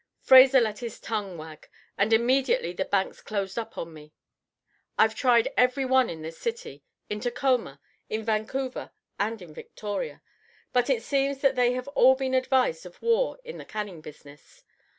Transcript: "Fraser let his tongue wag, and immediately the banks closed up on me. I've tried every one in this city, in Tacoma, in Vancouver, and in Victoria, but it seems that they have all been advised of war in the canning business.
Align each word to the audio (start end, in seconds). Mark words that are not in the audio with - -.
"Fraser 0.19 0.59
let 0.59 0.79
his 0.79 0.99
tongue 0.99 1.37
wag, 1.37 1.69
and 1.95 2.11
immediately 2.11 2.73
the 2.73 2.85
banks 2.85 3.21
closed 3.21 3.59
up 3.59 3.77
on 3.77 3.93
me. 3.93 4.13
I've 4.97 5.13
tried 5.13 5.53
every 5.55 5.85
one 5.85 6.09
in 6.09 6.23
this 6.23 6.39
city, 6.39 6.83
in 7.07 7.19
Tacoma, 7.19 7.79
in 8.09 8.23
Vancouver, 8.25 8.89
and 9.19 9.39
in 9.43 9.53
Victoria, 9.53 10.23
but 10.73 10.89
it 10.89 11.03
seems 11.03 11.41
that 11.41 11.55
they 11.55 11.73
have 11.73 11.87
all 11.89 12.15
been 12.15 12.33
advised 12.33 12.83
of 12.87 12.99
war 12.99 13.37
in 13.43 13.59
the 13.59 13.63
canning 13.63 14.01
business. 14.01 14.63